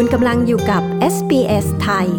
[0.00, 0.82] คุณกำลังอยู่กับ
[1.14, 2.10] SBS ไทย แ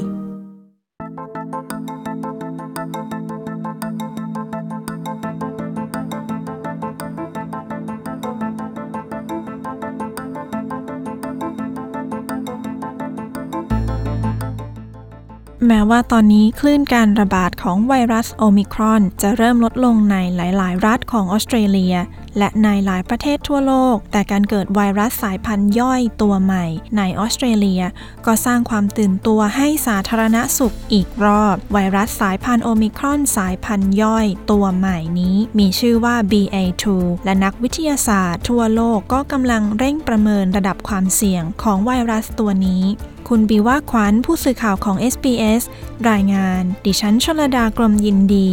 [15.69, 21.95] ม้ว่าตอนนี้คลื่นการระบาดของไวรัสโอมิครอน จะเริ่มลดลงในหลาย ๆ รัฐของออสเตรเลีย
[22.37, 26.65] และในหลายประเทศทั่วโลก แต่การเกิดไวรัสสายพันธุ์ย่อยตัวใหม่
[26.97, 27.83] ในออสเตรเลีย
[28.25, 36.85] ก็สร้างความตื่นตัวให้สาธารณสุขอีกรอบ ไวรัสสายพันธุ์โอมิครอนสายพันธุ์ย่อยตัวใหม่นี้ มีชื่อว่า BA2
[37.25, 42.83] และนักวิทยาศาสตร์ทั่วโลกก็กำลังเร่งประเมินระดับความเสี่ยงของไวรัสตัวนี้
[43.27, 45.63] คุณบีว่าขวัญผู้สื่อข่าวของ SBS
[46.09, 48.49] รายงาน ดิฉันชลดากรมยินดี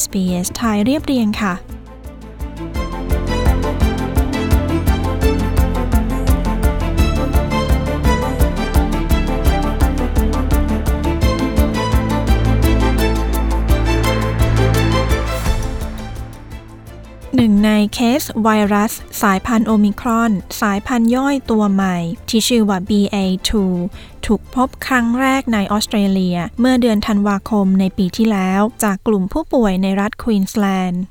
[0.00, 1.54] SBS ไทยเรียบเรียงค่ะ
[17.64, 21.96] ในเคสไวรัส สายพันธุ์โอมิครอน สายพันธุ์ย่อยตัวใหม่
[22.28, 23.50] ที่ชื่อว่า BA2
[24.26, 31.02] ถูกพบครั้งแรกในออสเตรเลีย เมื่อเดือนธันวาคมในปีที่แล้ว จากกลุ่มผู้ป่วยในรัฐควีนสแลนด์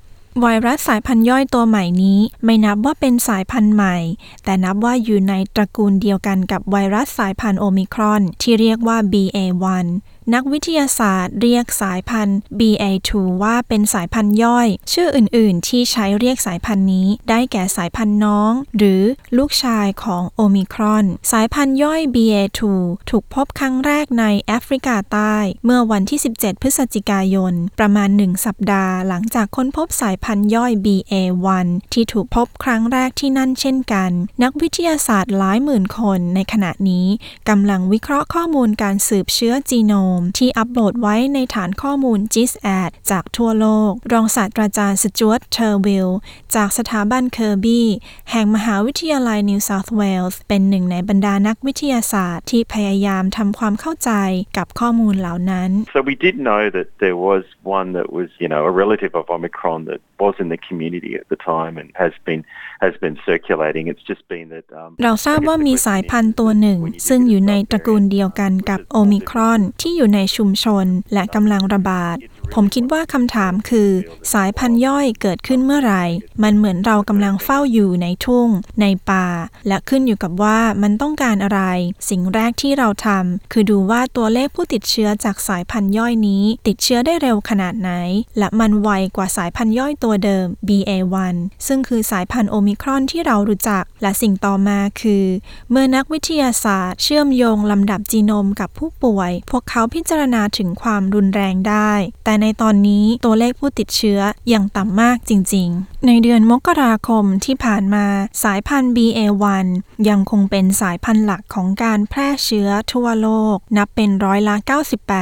[0.41, 3.97] ไวรัสสายพันธุ์ย่อยตัวใหม่นี้ ไม่นับว่าเป็นสายพันธุ์ใหม่
[4.43, 9.87] แต่นับว่าอยู่ในตระกูลเดียวกันกับไวรัสสายพันธุ์โอมิครอน ที่เรียกว่า BA1
[10.33, 13.11] นักวิทยาศาสตร์เรียกสายพันธุ์ BA2
[13.43, 19.03] ว่าเป็นสายพันธุ์ย่อย ชื่ออื่น ๆ ที่ใช้เรียกสายพันธุ์นี้ ได้แก่สายพันธุ์น้อง หรือ
[19.37, 22.61] ลูกชายของโอมิครอน สายพันธุ์ย่อย BA2
[23.09, 34.11] ถูกพบครั้งแรกในแอฟริกาใต้ เมื่อวันที่ 17 พฤศจิกายน ประมาณ 1 สัปดาห์ หลังจากค้นพบสายพันธุ์ย่อย BA1 ที่ถูกพบครั้งแรกที่นั่นเช่นกัน
[34.43, 37.07] นักวิทยาศาสตร์หลายหมื่นคนในขณะนี้
[37.49, 46.09] กำลังวิเคราะห์ข้อมูลการสืบเชื้อจีโนมที่อัปโหลดไว้ในฐานข้อมูล GISAID จากทั่วโลก รองศาสตราจารย์ Stuart Turville
[46.55, 47.87] จากสถาบันเคอร์บี้
[48.31, 54.11] แห่งมหาวิทยาลัยนิวเซาท์เวลส์เป็นหนึ่งในบรรดานักวิทยาศาสตร์ที่พยายามทำความเข้าใจ
[54.57, 57.43] กับข้อมูลเหล่านั้น So we did know that there was
[57.79, 61.27] one that was, you know, a relative of Omicron that was in the community at
[61.33, 62.41] the time and has been
[62.81, 63.83] has been circulating.
[63.91, 64.67] It's just been that.
[64.79, 72.17] Um, เราทราบว่ามีสายพันธุ์ตัวหนึ่ง ซึ่งอยู่ในตระกูลเดียวกันกับโอมิครอนที่อยู่ในชุมชนและกำลังระบาด
[72.53, 73.89] ผมคิดว่าคำถามคือ
[74.33, 76.03] สายพันธุ์ย่อยเกิดขึ้นเมื่อไหร่
[76.43, 78.47] มันเหมือนเรากำลังเฝ้าอยู่ในทุ่ง
[78.81, 79.27] ในป่า
[79.67, 81.61] และขึ้นอยู่กับว่ามันต้องการอะไร
[82.09, 87.91] สิ่งแรกที่เราทำคือดูว่าตัวเลขผู้ติดเชื้อจากสายพันธุ์ย่อยนี้ ติดเชื้อได้เร็วขนาดไหน
[88.37, 91.35] และมันไวกว่าสายพันธุ์ย่อยตัวเดิม BA1
[91.67, 95.25] ซึ่งคือสายพันธุ์โอมิครอนที่เรารู้จัก และสิ่งต่อมาคือ
[95.71, 101.93] เมื่อนักวิทยาศาสตร์ เชื่อมโยงลำดับจีโนมกับผู้ป่วย พวกเขาพิจารณาถึงความรุนแรงได้
[102.25, 104.19] แต่แต่ในตอนนี้ตัวเลขผู้ติดเชื้อ
[104.53, 108.05] ยังต่ำมากจริง ๆ ในเดือนมกราคมที่ผ่านมา
[108.43, 109.67] สายพันธุ์ BA1
[110.09, 114.55] ยังคงเป็นสายพันธุ์หลักของการแพร่เชื้อทั่วโลก นับเป็นร้อยละ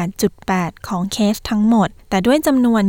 [0.10, 2.84] 98.8 ของเคสทั้งหมด แต่ด้วยจำนวน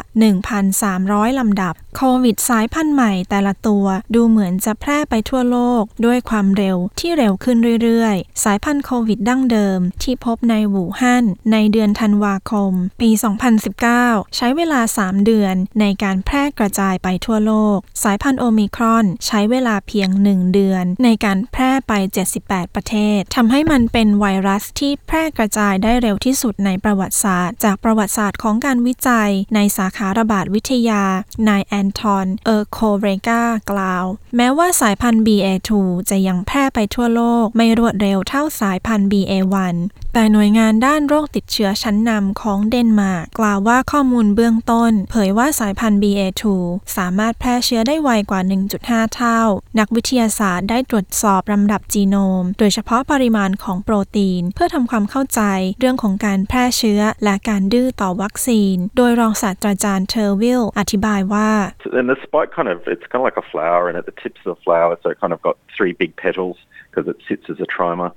[0.67, 12.71] 1,300 ลำดับ โควิดสายพันธุ์ใหม่แต่ละตัวตัว ดูเหมือนจะแพร่ไปทั่วโลกด้วยความเร็วที่เร็วขึ้นเรื่อยๆ สายพันธุ์โควิดดั้งเดิม ที่พบในหูฮั่นในเดือนธันวาคม
[13.01, 13.09] ปี
[13.73, 21.93] 2019 ใช้เวลา 3 เดือนในการแพร่กระจายไปทั่วโลก สายพันธุ์โอมิครอนใช้เวลาเพียง 1 เดือน ในการแพร่ไป
[22.35, 31.03] 78 ประเทศทำให้มันเป็นไวรัสที่แพร่กระจายได้เร็วที่สุดในประวัติศาสตร์ จากประวัติศาสตร์ของการวิจัยในสาขาระบาดวิทยา
[31.47, 35.71] นายแอนทอน เออร์โคเรกากล่าว แม้ว่าสายพันธุ์ BA2
[36.09, 39.75] จะยังแพร่ไปทั่วโลกไม่รวดเร็วเท่าสายพันธุ์ BA1
[40.13, 46.43] แต่หน่วยงานด้านโรคติดเชื้อชั้นนำของเดนมาร์กกล่าวว่าข้อมูลเบื้องต้น เผยว่าสายพันธุ์ BA2
[46.97, 48.41] สามารถแพร่เชื้อได้ไวกว่า
[48.77, 49.41] 1.5 เท่า
[49.79, 55.41] นักวิทยาศาสตร์ได้ตรวจสอบลำดับจีโนม โดยเฉพาะปริมาณของโปรตีน เพื่อทำความเข้าใจ
[55.79, 61.49] เรื่องของการแพร่เชื้อและการดื้อต่อวัคซีน โดยรองศาสตราจารย์ Turville อธิบายว่า
[61.99, 64.39] And the spike kind of, it's kind of like a flower, and at the tips
[64.45, 66.57] of the flower, so it kind of got three big petals
[66.87, 68.11] because it sits as a trimer.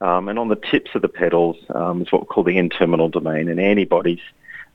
[0.00, 3.08] Um, and on the tips of the petals um, is what we call the N-terminal
[3.08, 4.20] domain, and antibodies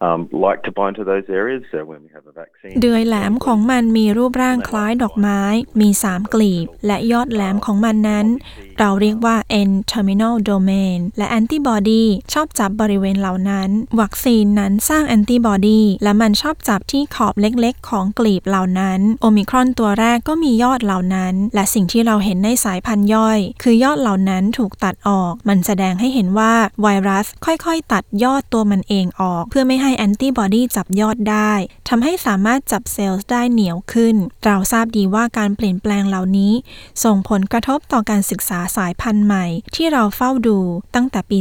[0.01, 1.63] um, like to bind to those areas.
[1.71, 5.41] So when we have a vaccine, เดือยแหลมของมันมีรูปร่างคล้ายดอกไม้
[5.81, 8.27] มี3กลีบ และยอดแหลมของมันนั้น
[8.83, 9.36] เราเรียกว่า
[9.68, 13.69] N-terminal domain และแอนติบอดีชอบจับบริเวณเหล่านั้น
[14.00, 31.51] วัคซีนนั้นสร้างแอนติบอดีและมันชอบจับที่ขอบเล็กๆ ของกลีบเหล่านั้น โอมิครอนตัวแรกก็มียอดเหล่านั้น และสิ่งที่เราเห็นในสายพันธุ์ย่อย คือยอดเหล่านั้นถูกตัดออก มันแสดงให้เห็นว่าไวรัสค่อยๆ ตัดยอดตัวมันเองออก เพื่อไม่ให้แอนติบอดีจับยอดได้
[31.89, 36.54] ทำให้สามารถจับเซลล์ได้เหนียวขึ้น เราทราบดีว่าการเปลี่ยนแปลงเหล่านี้
[37.04, 39.45] ส่งผลกระทบต่อการศึกษาสายพันธุ์ใหม่
[39.75, 40.59] ที่เราเฝ้าดู
[40.95, 41.39] ตั้งแต่ปี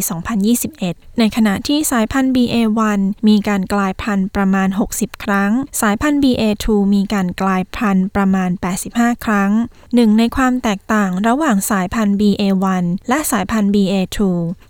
[0.59, 8.51] 2021 ในขณะที่สายพันธุ์ BA1 มีการกลายพันธุ์ประมาณ 60 ครั้ง สายพันธุ์ BA2 มีการกลายพันธุ์ประมาณ
[8.87, 9.53] 85 ครั้ง
[9.95, 14.19] หนึ่งในความแตกต่างระหว่างสายพันธุ์ BA1 และสายพันธุ์ BA2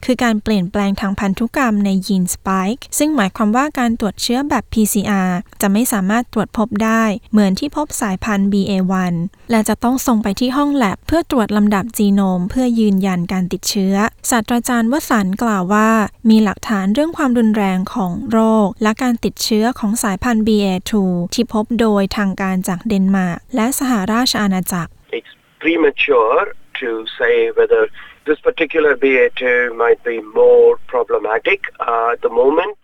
[0.05, 5.31] คือการเปลี่ยนแปลงทางพันธุกรรมในยีนสปายค์ซึ่งหมายความว่าการตรวจเชื้อแบบ PCR
[5.61, 9.15] จะไม่สามารถตรวจพบได้เหมือนที่พบสายพันธุ์ BA1
[9.51, 13.95] และจะต้องส่งไปที่ห้องแลบเพื่อตรวจลำดับจีโนมเพื่อยืนยันการติดเชื้อ
[14.31, 15.91] ศาสตราจารย์วสันกล่าวว่า
[16.31, 20.93] มีหลักฐานเรื่องความรุนแรงของโรค และการติดเชื้อของสายพันธุ์ BA2
[21.35, 25.33] ที่พบโดยทางการจากเดนมาร์กและสหราชอาณาจักร It's
[25.65, 26.41] premature
[26.81, 26.89] to
[27.19, 27.83] say whether
[28.29, 29.43] this particular BA2
[29.83, 32.77] might be more problematic uh, at the moment.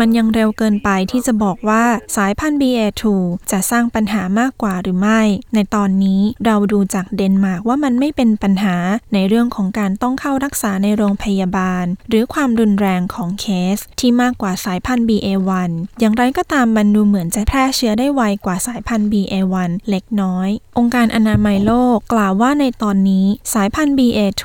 [0.00, 1.84] มันยังเร็วเกินไปที่จะบอกว่า
[2.16, 3.04] สายพันธุ์ BA2
[3.50, 5.20] จะสร้างปัญหามากกว่าหรือไม่
[5.54, 8.76] ในตอนนี้เราดูจากเดนมาร์กว่ามันไม่เป็นปัญหา
[9.14, 13.46] ในเรื่องของการต้องเข้ารักษาในโรงพยาบาล หรือความรุนแรงของเค
[13.76, 15.70] ส ที่มากกว่าสายพันธุ์ BA1
[16.00, 20.48] อย่างไรก็ตามมันดูเหมือนจะแพร่เชื้อได้ไวกว่าสายพันธุ์ BA1 เล็กน้อย
[20.78, 24.44] องค์การอนามัยโลกกล่าวว่าในตอนนี้สายพันธุ์ BA2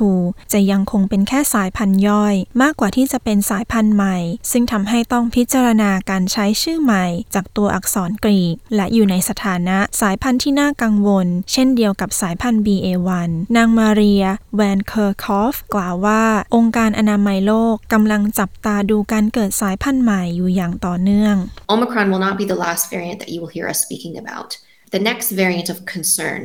[0.53, 4.17] จะยังคงเป็นแค่สายพันธุ์ย่อย มากกว่าที่จะเป็นสายพันธุ์ใหม่
[4.51, 7.05] ซึ่งทำให้ต้องพิพิจารณาการใช้ชื่อใหม่
[7.35, 14.25] จากตัวอักษรกรีก และอยู่ในสถานะสายพันธุ์ที่น่ากังวล เช่นเดียวกับสายพันธุ์ BA1 นางมาเรีย
[14.55, 16.23] แวนเคอร์คอฟ กล่าวว่า
[16.55, 21.35] องค์การอนามัยโลกกำลังจับตาดูการเกิดสายพันธุ์ใหม่อยู่อย่างต่อเนื่อง
[21.73, 24.49] Omicron will not be the last variant that you will hear us speaking about.
[24.95, 26.39] The next variant of concern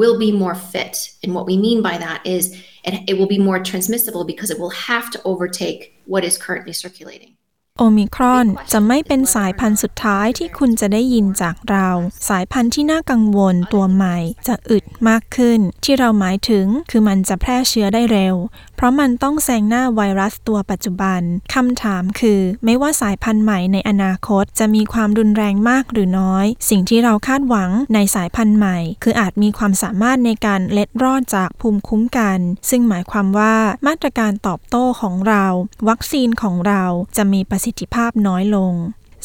[0.00, 0.94] will be more fit.
[1.22, 2.42] And what we mean by that is
[2.86, 5.80] it, it will be more transmissible because it will have to overtake
[6.12, 7.32] what is currently circulating.
[7.80, 11.88] โอมิครอนจะไม่เป็นสายพันธุ์สุดท้ายที่คุณจะได้ยินจากเรา
[12.28, 14.16] สายพันธุ์ที่น่ากังวลตัวใหม่
[14.46, 18.34] จะอึดมากขึ้น ที่เราหมายถึงคือมันจะแพร่เชื้อได้เร็ว
[18.78, 21.20] เพราะมันต้องแซงหน้าไวรัสตัวปัจจุบัน
[21.54, 32.38] คำถามคือ ไม่ว่าสายพันธุ์ใหม่ในอนาคตจะมีความรุนแรงมากหรือน้อย สิ่งที่เราคาดหวังในสายพันธุ์ใหม่ คืออาจมีความสามารถในการเล็ดรอดจากภูมิคุ้มกัน
[32.70, 33.54] ซึ่งหมายความว่า
[33.86, 35.44] มาตรการตอบโต้ของเรา
[35.88, 36.84] วัคซีนของเรา
[37.16, 38.74] จะมีประสิทธิภาพน้อยลง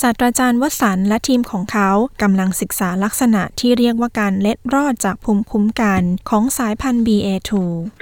[0.01, 1.89] ศาสตราจารย์วสันและทีมของเขา
[2.21, 7.51] กำลังศึกษาลักษณะที่เรียกว่าการเล็ดรอดจากภูมิคุ้มกันของสายพันธุ์ BA2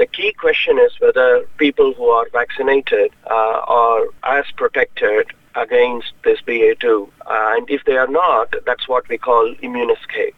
[0.03, 1.29] The key question is whether
[1.65, 4.03] people who are vaccinated uh, are
[4.37, 5.23] as protected
[5.55, 6.85] against this BA2.
[6.87, 10.37] Uh, and if they are not, that's what we call immune escape.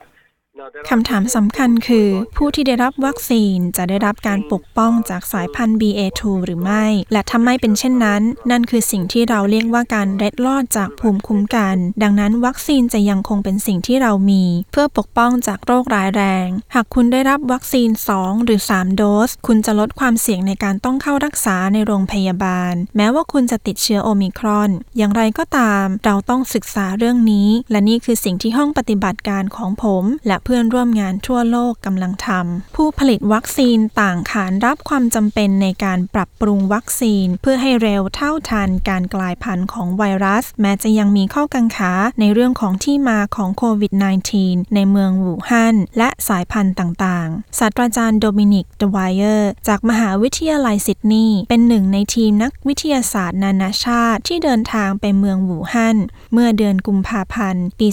[0.89, 24.69] คำถามสำคัญคือ ผู้ที่ได้รับวัคซีนจะได้รับการปกป้องจากสายพันธุ์ BA2 หรือไม่ และถ้าไม่เป็นเช่นนั้น นั่นคือสิ่งที่เราเรียกว่าการเล็ดลอดจากภูมิคุ้มกัน ดังนั้นวัคซีนจะยังคงเป็นสิ่งที่เรามี เพื่อปกป้องจากโรคร้ายแรง หากคุณได้รับวัคซีน 2 หรือ 3 โดส คุณจะลดความเสี่ยงในการต้องเข้ารักษาในโรงพยาบาล แม้ว่าคุณจะติดเชื้อโอมิครอน
[24.97, 43.91] อย่างไรก็ตาม เราต้องศึกษาเรื่องนี้ และนี่คือสิ่งที่ห้องปฏิบัติการของผม และเพื่อนร่วมงานทั่วโลกกำลังทำผู้ผลิตวัคซีนต่างขานรับความจำเป็นในการปรับปรุงวัคซีน เพื่อให้เร็วเท่าทันการกลายพันธุ์ของไวรัส แม้จะยังมีข้อกังขาในเรื่องของที่มาของโควิด
[44.33, 55.97] -19 ในเมืองอู่ฮั่นและสายพันธุ์ต่างๆ ศาสตราจารย์ Dominic Dwyer จากมหาวิทยาลัยซิดนีย์เป็นหนึ่งในทีมนักวิทยาศาสตร์นานาชาติที่เดินทางไปเมืองอู่ฮั่น
[56.33, 57.87] เมื่อเดือนกุมภาพันธ์ ปี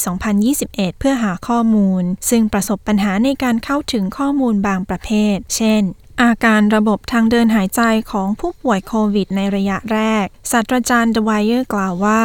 [0.46, 5.84] 2021 เพื่อหาข้อมูล ซึ่งประสบปัญหาในการเข้าถึงข้อมูลบางประเภท เช่น
[6.22, 7.82] อาการระบบทางเดินหายใจ
[8.12, 12.22] ของผู้ป่วยโควิดในระยะแรก ศาสตราจารย์ดวายเออร์กล่าวว่า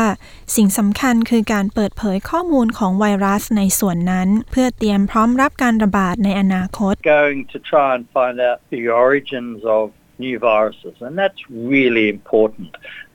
[0.55, 9.83] สิ่งสำคัญคือการเปิดเผยข้อมูลของไวรัสในส่วนนั้น เพื่อเตรียมพร้อมรับการระบาดในอนาคต going to try and find out the origins of
[10.25, 12.71] new viruses, and that's really important.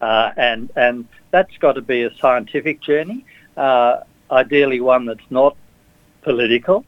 [0.09, 0.97] Uh, and and
[1.31, 3.25] that's got to be a scientific journey,
[3.57, 3.93] uh,
[4.31, 5.53] ideally one that's not
[6.23, 6.85] political.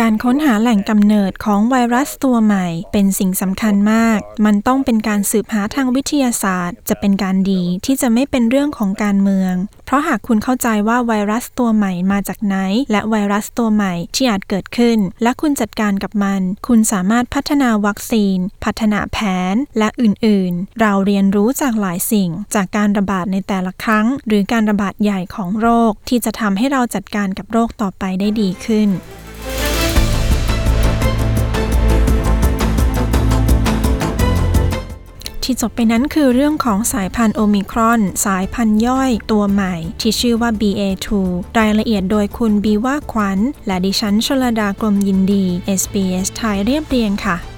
[0.00, 9.54] การค้นหาแหล่งกำเนิดของไวรัสตัวใหม่ เป็นสิ่งสำคัญมาก มันต้องเป็นการสืบหาทางวิทยาศาสตร์ จะเป็นการดีที่จะไม่เป็นเรื่องของการเมือง
[9.86, 12.56] เพราะหากคุณเข้าใจว่าไวรัสตัวใหม่มาจากไหน
[12.90, 19.18] และไวรัสตัวใหม่ที่อาจเกิดขึ้น และคุณจัดการกับมัน คุณสามารถพัฒนาวัคซีน พัฒนาแผ
[19.52, 28.90] น และอื่นๆ เราเรียนรู้จากหลายสิ่ง จากการระบาดในแต่ละครั้ง หรือการระบาดใหญ่ของโรค ที่จะทำให้เราจัดการกับโรคต่อไปได้ดีขึ้น
[35.50, 41.08] ที่จบไปนั้นคือเรื่องของสายพันธุ์โอมิครอน สายพันธุ์ย่อยตัวใหม่ ที่ชื่อว่า BA2
[41.58, 45.44] รายละเอียดโดยคุณบีว่าขวัญ และดิฉันชลดากรมยินดี
[45.80, 47.57] SBS ไทยเรียบเรียงค่ะ